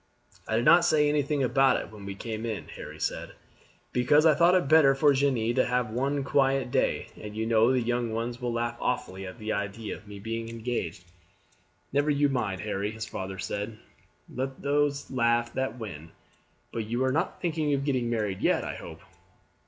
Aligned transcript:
"I 0.47 0.55
did 0.55 0.65
not 0.65 0.83
say 0.83 1.07
anything 1.07 1.43
about 1.43 1.79
it 1.79 1.91
when 1.91 2.07
we 2.07 2.15
came 2.15 2.43
in," 2.43 2.69
Harry 2.69 2.99
said, 2.99 3.33
"because 3.93 4.25
I 4.25 4.33
thought 4.33 4.55
it 4.55 4.67
better 4.67 4.95
for 4.95 5.13
Jeanne 5.13 5.53
to 5.53 5.63
have 5.67 5.91
one 5.91 6.23
quiet 6.23 6.71
day, 6.71 7.09
and 7.21 7.37
you 7.37 7.45
know 7.45 7.71
the 7.71 7.79
young 7.83 8.11
ones 8.11 8.41
will 8.41 8.51
laugh 8.51 8.75
awfully 8.81 9.27
at 9.27 9.37
the 9.37 9.53
idea 9.53 9.95
of 9.95 10.07
my 10.07 10.17
being 10.17 10.49
engaged." 10.49 11.03
"Never 11.93 12.09
you 12.09 12.29
mind, 12.29 12.61
Harry," 12.61 12.89
his 12.89 13.05
father 13.05 13.37
said; 13.37 13.77
"let 14.27 14.63
those 14.63 15.11
laugh 15.11 15.53
that 15.53 15.77
win. 15.77 16.09
But 16.73 16.87
you 16.87 17.03
are 17.03 17.11
not 17.11 17.39
thinking 17.39 17.71
of 17.75 17.85
getting 17.85 18.09
married 18.09 18.41
yet, 18.41 18.63
I 18.63 18.73
hope." 18.77 19.01